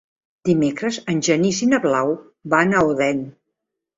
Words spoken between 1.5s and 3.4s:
i na Blau van a Odèn.